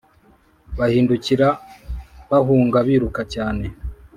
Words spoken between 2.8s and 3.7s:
biruka cyane